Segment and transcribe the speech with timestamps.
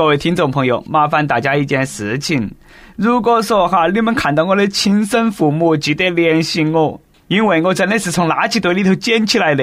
[0.00, 2.50] 各位听众朋友，麻烦大家一件事情：
[2.96, 9.62] 如果说哈你们看到我的亲生父母，记得联系我，因为我真的是从垃圾堆里头捡起来的，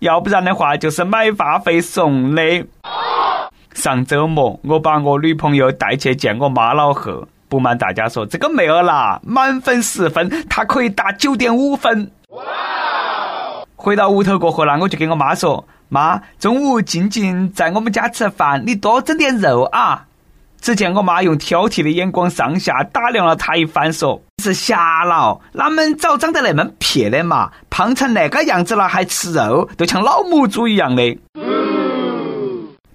[0.00, 2.42] 要不然的话就是买话费送的。
[3.74, 12.10] 上周末我把我女朋友带去见我妈老贺，不瞒大家说，这个妹儿啦，满分十分，她可以打九点五分。
[13.76, 15.64] 回到屋头过后呢，我就跟我妈说。
[15.88, 20.04] 妈，中午静静在我们家吃饭，你多整点肉啊！
[20.60, 27.52] 只见我妈用挑剔的眼光上下打量了他一番，说：“是瞎了，哪们早长得那么撇的嘛？
[27.70, 31.18] 胖成那个样子了还吃肉，都像老母猪一样的。”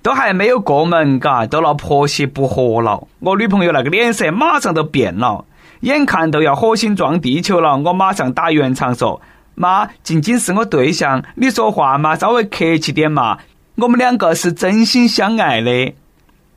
[0.04, 3.08] 都还没有过门，嘎，都闹婆媳不和了。
[3.20, 5.46] 我女朋友那个脸色马上都变了，
[5.82, 9.22] 眼看都要火星撞地球了，我马上打圆场说。
[9.62, 13.38] 妈，静静是我对象，你说话嘛，稍微客气点嘛。
[13.76, 15.94] 我们两个是真心相爱的。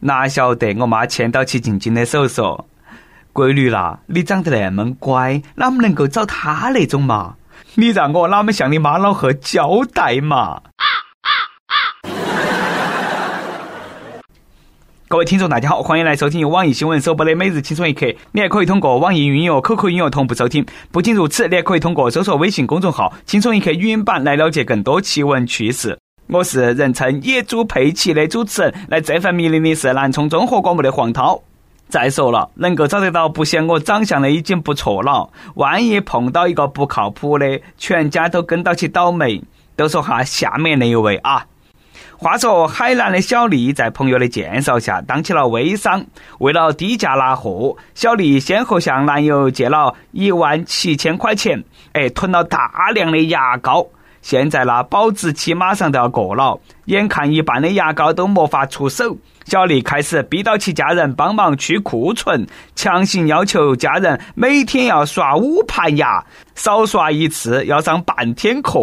[0.00, 2.66] 哪晓得我妈牵到起静静的手说
[3.34, 7.36] ：“闺女啦，你长得那么乖，哪么能够找他那种嘛？
[7.74, 10.62] 你让我哪么向你妈老汉交代嘛？”
[15.14, 18.04] 各位听众，大家好，欢迎来收听由网易新闻首播的《每日轻松一刻》。
[18.32, 20.66] 你还可以通过网易云音乐、QQ 音乐同步收听。
[20.90, 25.96] 不仅如此，你还可以通过搜索微信公众号“轻松一刻”语音版来了解更多奇闻趣事。
[26.26, 31.40] 我是人称“野猪佩奇”的主持人，来这份命令的是南充综合广播的黄涛。
[31.88, 39.40] 再说了，能够找得到不嫌我长相的已经不错了，万一碰到一个不靠谱的，全家都跟到起倒霉。
[39.76, 41.46] 都说哈，下面那一位啊。
[42.16, 46.04] 话说，海南的小丽在朋友的介绍下当起了微商。
[46.38, 51.62] 为了低价拿货，小丽先后向男友借了一万七千块钱，
[51.92, 53.86] 哎，囤了大量的牙膏。
[54.22, 66.24] 现在呢，保质期马上都要过了，眼看一半的牙膏都没法出手，小丽开始逼到其家人帮忙去库存，强行要求家人每天要刷五盘牙，
[66.54, 68.80] 少刷一次要上半天课。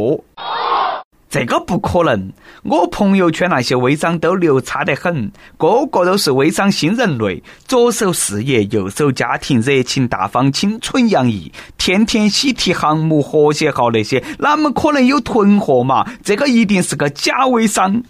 [1.31, 2.33] 这个不可能！
[2.63, 16.05] 我朋友圈那些微商都牛叉得很，个个都是微商新人类，左手事业，右手家庭，热情大方，青春洋溢，天天喜提航母、和谐号那些，哪么可能有囤货嘛？
[16.21, 18.03] 这个一定是个假微商。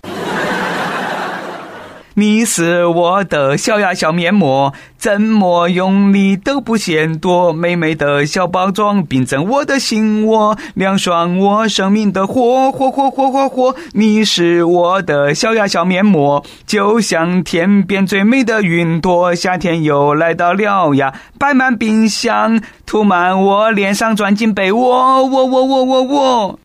[2.22, 7.52] 你是我的小呀小面膜，怎么用力都不嫌多。
[7.52, 13.76] 美美的小包装，冰镇我的心窝，凉爽我生命的火火火火火火。
[13.94, 19.34] 你是我的小呀小面膜，就像天边最美的云朵。
[19.34, 26.60] 夏天又来到了呀，摆满冰箱，涂满我脸上，钻进被窝，我我我我我。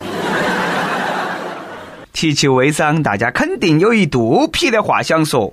[2.17, 5.53] 提起微商，大家肯定有一肚皮的话想说。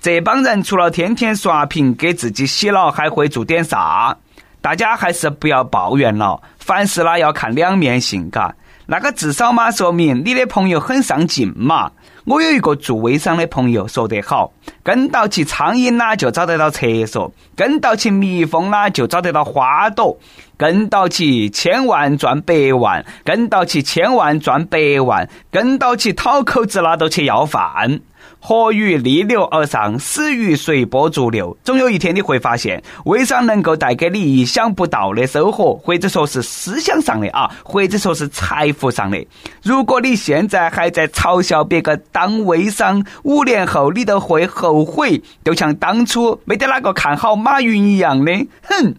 [0.00, 4.16] 这帮人除了天天刷屏给自己洗脑，还会做点啥？
[4.62, 8.54] 大家还是不要抱怨了，凡事呢要看两面性，嘎。
[8.90, 11.92] 那个至少嘛，说明你的朋友很上进嘛。
[12.24, 14.52] 我有一个做微商的朋友说得好：
[14.82, 20.18] 跟到起苍蝇啦，就找得到厕所；跟到起蜜蜂啦，就找得到花朵；
[20.56, 28.00] 跟到起千万赚百万；跟到起千万赚百万；跟到起讨口子啦，都去要饭。
[28.42, 31.56] 活鱼逆流而上，死鱼随波逐流。
[31.62, 39.26] 总有一天你会发现，微商能够带给你意想不到的收获，或者说是思想上的啊，或者说是财富上的。
[39.62, 48.32] 如果你现在还在嘲笑别个当微商，五年后你都会后悔，就像当初没得哪个看好马云一样的。
[48.62, 48.94] 哼！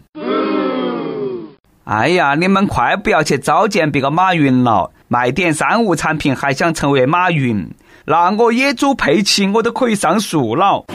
[1.84, 7.68] 哎呀，你们快不要去糟践别个马云了，卖点三无产品还想成为马云？
[8.04, 10.84] 那我野猪佩奇我都可以上树了。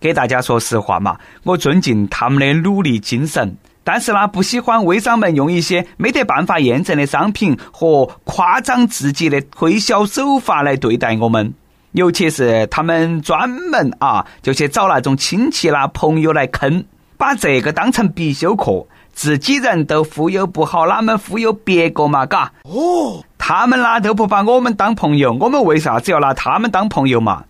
[0.00, 11.54] 给大家说实话嘛，我尊敬他们的努力精神，但是呢，不喜欢微商们用一些没得办法验证的商品和夸张自己的推销手法来对待我们，
[11.92, 16.84] 尤其是他们专门啊，就去找那种亲戚啦、朋友来坑，
[17.16, 18.84] 把这个当成必修课。
[19.12, 22.24] 自己人都忽悠不好，哪们忽悠别个嘛？
[22.24, 22.50] 嘎。
[22.64, 23.22] 哦。
[23.54, 27.44] 他们啦都不把我们当朋友，我们为啥子要拿他们当朋友嘛？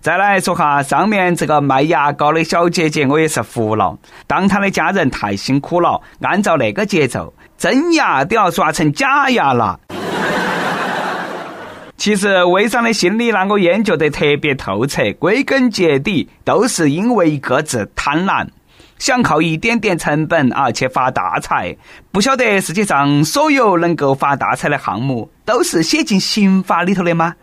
[0.00, 3.94] 再来说哈，上面这个卖牙膏的小姐姐，我也是服了。
[4.26, 9.78] 当她的家人太辛苦了，按照那个节奏，真牙都要刷成假牙了。
[11.98, 18.46] 其实微商的心理呢，我研究得特别透彻，归根结底都是因为一个字：贪婪。
[18.98, 21.76] 想靠一点点成本啊去发大财，
[22.12, 27.34] 不晓得世界上所有能够发大财的项目都是写进刑法里头的吗？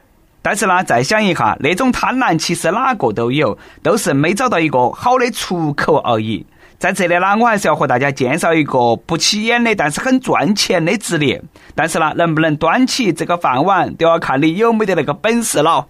[0.41, 6.43] 但是呢，再想一下，那种贪婪其实哪个都有，都是没找到一个好的出口而已。
[6.79, 11.39] 在这里呢，我还是要和大家介绍一个不起眼的，但是很赚钱的职业。
[11.75, 15.85] 但是呢，能不能端起这个饭碗，都要看你有没得那个本事了。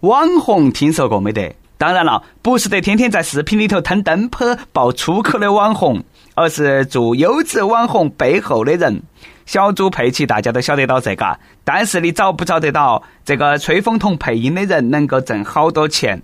[0.00, 1.54] 网红听说过没得？
[1.76, 6.02] 当然了，不是得天天在视频里头吞灯泡爆粗口的网红，
[6.34, 9.02] 而是做优质网红背后的人。
[9.44, 16.22] 小猪佩奇大家都晓得到这个，但是你找不找得到这个吹风筒配音的人能够挣好多钱？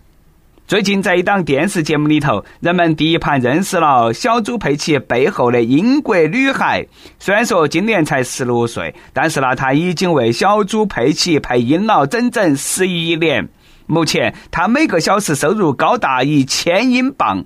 [0.67, 6.87] 最近在一档电视节目里头，人们第一盘认识了小猪佩奇背后的英国女孩。
[7.19, 13.49] 虽然说今年才十六岁，但是呢，她已经为小猪佩奇配音了整整十一年。
[13.91, 17.45] 目前，他每个小时收入高达一千英镑，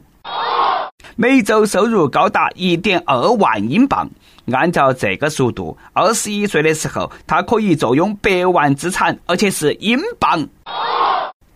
[1.16, 4.10] 每周收入高达一点二万英镑。
[4.52, 10.46] 按照这个速度，二十一岁的时候，他可以坐拥百万资产，而且是英镑。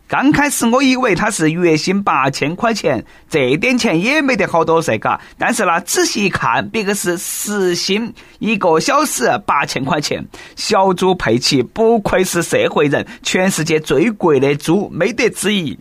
[0.09, 5.21] 刚开始我以为他是月薪八千块钱，这点钱也没得好多噻，嘎。
[5.37, 10.27] 但是呢，仔细一看，别个是时薪一个小时八千块钱。
[10.57, 15.79] 小猪佩奇不愧是社会人，全世界最贵的猪没得之一。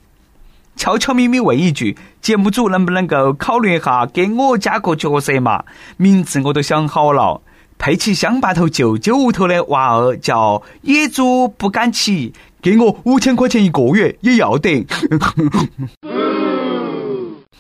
[0.76, 5.64] 悄悄咪咪问一句，节目组能不能够考虑一下给我加个角色嘛？
[5.96, 7.42] 名字我都想好了，
[7.78, 12.34] 佩奇乡坝头舅舅屋头的娃儿叫野猪不敢骑。
[12.62, 14.86] 给我五千块钱一个月也要得。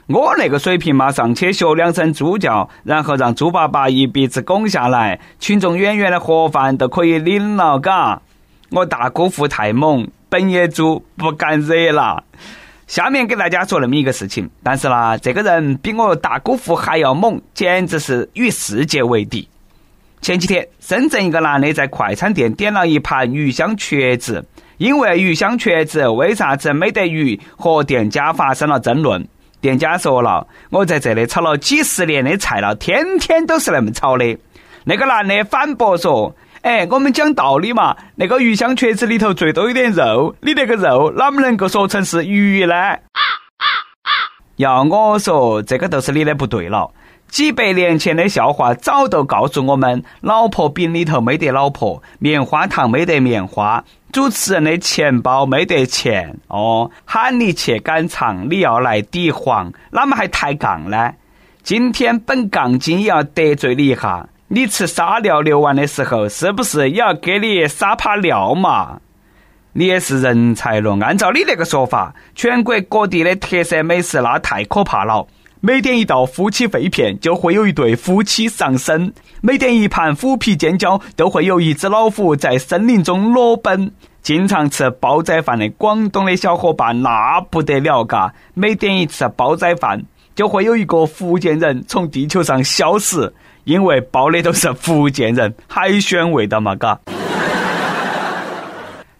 [0.07, 8.21] 我那个水平嘛，上去学两声猪叫，然后让猪爸爸一鼻子拱下来，群众演员的盒饭都可以领了，嘎！
[8.69, 12.23] 我大姑父太猛，本野猪不敢惹了。
[12.87, 19.45] 下面给大家说那么一个事情，但是呢，这个人比我大姑父还要猛，简直是与世界为敌。
[20.21, 24.45] 前几天，深圳一个男的在快餐店点了一盘鱼香茄子。
[24.77, 29.27] 因为鱼香茄子为啥子没得鱼，和店家发生了争论。
[29.59, 34.37] 店家说了：“我在这里炒了几十年的菜了，天天都是那么炒的。”
[34.85, 42.73] 那个男的反驳说：“哎，我们讲道理嘛，那个鱼香茄子里头最多有点肉，你那个肉哪么能够说成是鱼呢？”
[44.57, 46.91] 要我说，这个都是你的不对了。
[47.27, 56.37] 几百年前的笑话早都告诉我们：老婆饼里头没得老婆，棉花糖没得棉花，主持人的钱包没得钱。
[56.47, 61.13] 哦，喊你去赶场，你要来抵黄，哪么还抬杠呢？
[61.63, 64.27] 今天本杠精也要得罪你一下。
[64.47, 69.01] 你吃沙料流完的时候，是不是也要给你撒泡料嘛？
[69.73, 70.97] 你也是人才了。
[71.01, 75.27] 按照你那个说法，全国各地的特色美食那太可怕了。
[75.59, 79.11] 每点一道夫妻肺片，就会有一对夫妻上身；
[79.41, 83.91] 每点一盘虎皮尖椒，都会有一只老虎在森林中裸奔。
[84.21, 88.33] 经常吃煲仔饭的广东的小伙伴那不得了，嘎！
[88.53, 90.03] 每点一次煲仔饭，
[90.35, 93.33] 就会有一个福建人从地球上消失，
[93.63, 96.99] 因为煲的都是福建人海鲜味道嘛，嘎。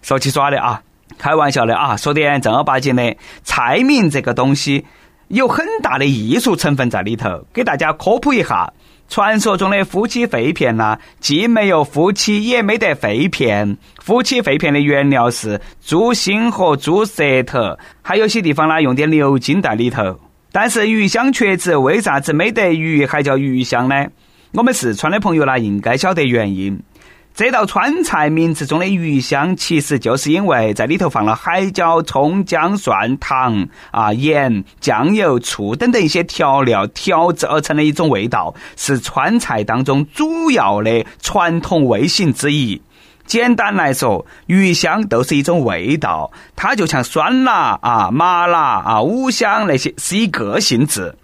[0.03, 0.81] 说起耍的啊，
[1.17, 4.85] 开玩笑的啊，说点正儿八经的，菜名这个东西。
[5.29, 8.71] 有很大的艺术成分在里头，给大家科普一下：
[9.09, 13.77] 传说中的夫妻肺片呢，既没有夫妻，也没得肺片。
[13.99, 20.17] 夫妻肺片的原料是猪心和猪舌头，还有些地方呢用点牛筋在里头。
[20.51, 24.07] 但是鱼香茄子为啥子没得鱼还叫鱼香呢？
[24.53, 26.79] 我们四川的朋友呢应该晓得原因。
[27.37, 42.81] 这道川菜名字中的鱼香，其实就是因为在里头放了海椒、葱、姜、蒜、糖啊、盐、酱油、醋等等一些调料调制而成的一种味道，是川菜当中主要的传统味型之一。
[43.27, 51.15] 简单来说，鱼香都是一种味道，它就像酸辣啊、麻辣啊、五香那些是一个性质。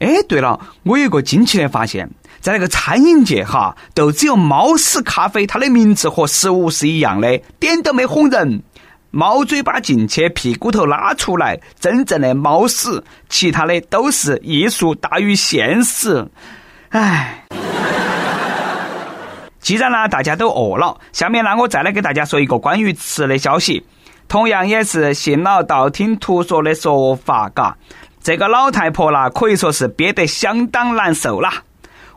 [0.00, 2.10] 哎，对了，我有个惊奇的发现。
[2.46, 8.62] 在那个餐饮界哈，都只有猫屎咖啡，它的名字和食物是一样的，点都没哄人。
[9.10, 16.24] 猫嘴巴进去，屁股头拉出来，真正的猫屎，其他的都是艺术大于现实。
[16.90, 17.42] 唉，
[19.58, 23.84] 既然呢大家都饿了，下面呢我再来给大家说一个关于吃的消息，
[24.28, 27.76] 同样也是信了道听途说的说法，嘎，
[28.22, 31.64] 这个老太婆啦可以说是憋得相当难受啦。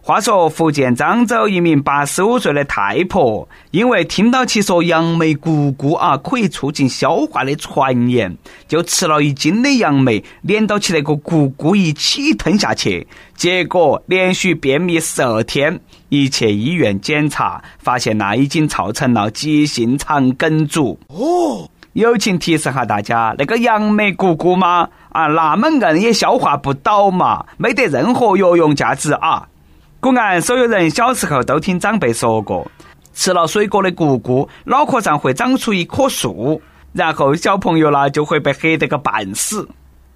[0.09, 8.35] 话说福建漳州一名八十五岁的太婆，因为听到其说杨梅菇菇啊可以促进消化的传言，
[8.67, 20.99] 就吃了一斤的杨梅，连到起那个菇菇一起吞下去，结果连续便秘十二天，一去医院检查，发现那已经造成了急性肠梗阻。
[21.09, 29.47] 哦，友情提示下大家，那个杨梅菇菇嘛，啊那么硬也消化不到嘛，没得任何药用价值啊。
[30.01, 32.65] 古岸所有人小时候都听长辈说过，
[33.13, 36.61] 吃了水果的姑姑，脑壳上会长出一棵树，
[36.93, 39.67] 然后小朋友呢就会被黑得个半死。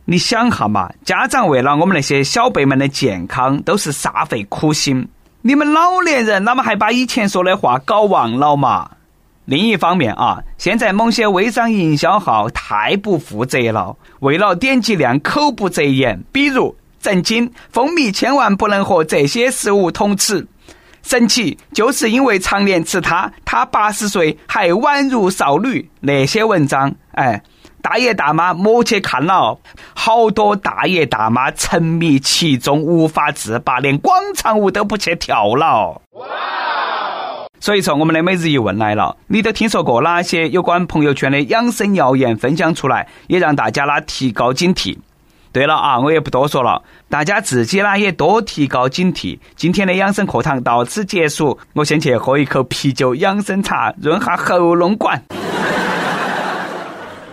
[0.06, 5.06] 你想哈嘛，家长为了我们那些小辈们的健康，都是煞费苦心。
[5.42, 8.90] 你们老年人哪么还把以前说的话搞忘了嘛？
[9.44, 16.74] 另一方面啊，现在某些微商营销号太不负责了，为了点击量口不择言，比如。
[17.04, 17.52] 震惊！
[17.70, 20.48] 蜂蜜千万不能和这些食物同吃。
[21.02, 25.92] 神奇，就是因为常年吃它，他八十岁还宛如少女。
[26.00, 27.44] 那些文章，哎，
[27.82, 29.60] 大爷大妈莫去看了，
[29.94, 36.02] 好多大爷大妈沉迷其中无法自拔，连广场舞都不去跳了。
[37.60, 42.38] 所以说，我们的每日一问来了，你都听说过哪些有关朋友圈的养生谣言？
[42.38, 44.98] 分享出来，也让大家呢提高警惕。
[45.54, 49.38] 对了啊，我也不多说了，大家自己呢也多提高警惕。
[49.56, 55.24] 今天的养生课堂到此结束，我先去喝一口啤酒养生茶，润下喉咙管。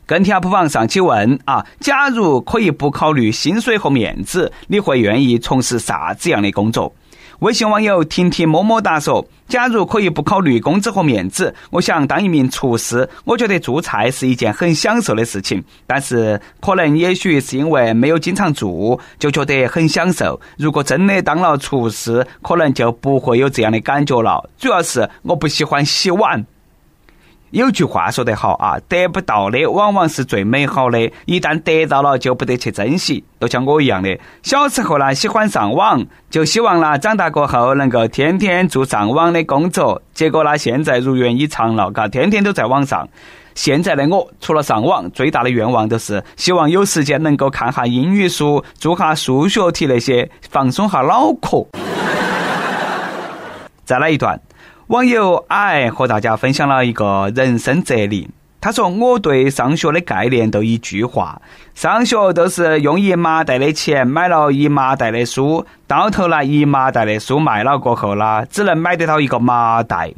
[0.04, 6.92] 跟帖不妨上去问啊，假如可以不考虑薪水和面子，你会愿意从事啥子样的工作？
[7.40, 13.08] 微信网友婷婷么么哒说：“假如可以不考虑工资和面子，我想当一名厨师。
[13.24, 20.38] 我觉得做菜是一件很享受的事情，但是可能也许是因为没有经常做，就觉得很享受。
[20.58, 24.50] 如果真的当了厨师，可能就不会有这样的感觉了。
[24.58, 26.44] 主要是我不喜欢洗碗。”
[27.50, 33.24] 有句话说得好啊，得不到的往往是最美好的，一旦得到了就不得去珍惜。
[33.40, 40.00] 都像我一样的，小时候呢喜欢上网，就希望呢长大过后能够天天做上网的工作。
[40.14, 43.08] 结果呢现在如愿以偿了，嘎，天天都在网上。
[43.56, 51.66] 现在的我除了上网，最大的愿望就是希望有时间能够看下英语书，做下数学题那些，放松下脑壳。
[53.84, 54.40] 再来一段。
[54.90, 58.28] 网友矮和大家分享了一个人生哲理。
[58.60, 61.40] 他说：“我对上学的概念都一句话，
[61.76, 70.12] 上学都是用一麻袋的钱买了一麻袋的书，到头来一麻袋的书卖了过后啦，只能买得到一个麻袋。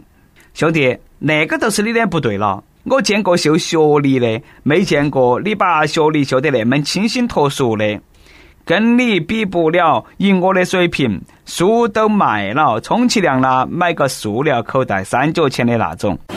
[0.55, 2.65] 兄弟，那个都是你的不对了。
[2.85, 8.01] 我见过秀学历的，没见过你把学历秀得那么清新脱俗的。”
[8.65, 16.17] 跟你比不了，以我的水平，书都卖了，充其量呢买个塑料口袋，三角钱的那种。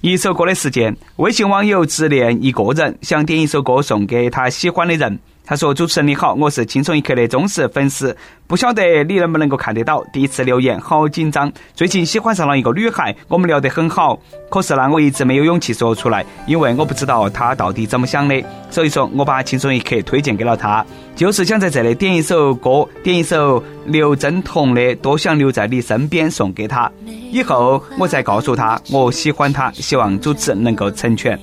[0.00, 5.18] 一首歌的时间，微信网友只恋一个人，想点一首歌送给他喜欢的人。
[5.44, 10.02] 他说：“主持人你好，我是轻松一刻的忠实粉丝，不晓得你能不能够看得到。
[10.12, 11.52] 第一次留言，好紧张。
[11.74, 14.16] 最近喜欢上了一个女孩，我们聊得很好，
[14.48, 18.40] 可是呢，我一直没有勇气说出来，因为我不知道她到底怎么想的。
[18.70, 26.90] 所以说，我把轻松一刻推荐给了她，就是想在这里点一首歌，点一首刘振彤的《多想留在你身边》送给她，
[27.32, 31.36] 以后我再告诉她我喜欢她，希望主持能够成全。”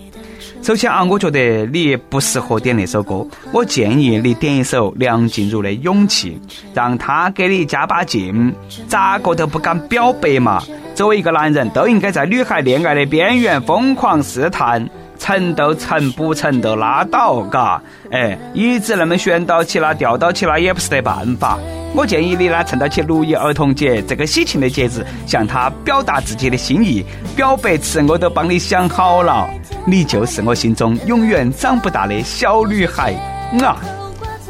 [0.61, 3.25] 首先啊，我觉得你不适合点那首歌。
[3.51, 6.39] 我建议你点一首梁静茹的《勇气》，
[6.73, 8.53] 让他给你加把劲。
[8.87, 10.61] 咋个都不敢表白嘛？
[10.93, 14.87] 作为一个男人，都应该在女孩恋爱的边缘疯狂试探，
[15.19, 17.79] 成都成，不成都拉倒，嘎。
[18.09, 21.59] 哎，一直那么悬到起啦，吊到起啦，也不是得办法。
[21.93, 27.05] 我建议你呢，趁到起六一儿童节这个喜庆的节日，向他表达自己的心意。
[27.35, 29.47] 表白词我都帮你想好了，
[29.85, 33.13] 你就是我心中永远长不大的小女孩
[33.61, 33.77] 啊！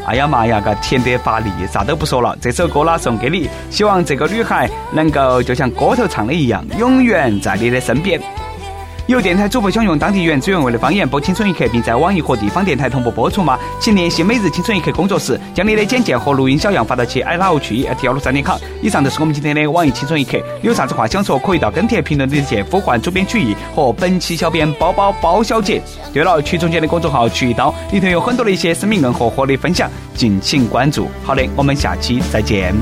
[0.05, 8.19] 哎呀妈呀，个甜得发力，啥都不说了，这首歌啦送给你，希望这个女孩能够就像歌头唱的一样，永远在你的身边。
[9.09, 13.57] 有电台主播想用当地原汁原味的方言播《青春一刻》，并在网易和地方电台同步播出吗？
[13.79, 18.59] 请联系每日《青春一刻》工作室，将你的简介和录音小样发到其 i love 去 at 幺六三点 com。
[18.83, 25.81] 以上就是我们今天的网易《青春一刻》，有啥子话想说，可以到跟帖评论里去呼唤主编曲艺和本期小编包包包小姐。
[26.13, 31.09] 对了，曲中间的公众号“曲一刀”里头有很多的一些生命硬和活的分享，敬请关注。
[31.23, 32.75] 好的，我们下期再见。